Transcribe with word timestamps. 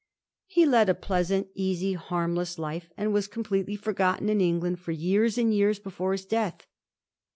He 0.47 0.65
led 0.65 0.89
a 0.89 0.95
pleasant, 0.95 1.49
easy, 1.53 1.93
harmless 1.93 2.57
life, 2.57 2.89
and 2.97 3.13
was 3.13 3.27
completely 3.27 3.75
forgotten 3.75 4.29
in 4.29 4.41
England 4.41 4.79
for 4.79 4.91
years 4.93 5.37
and 5.37 5.53
years 5.53 5.77
before 5.77 6.13
his 6.13 6.25
death. 6.25 6.65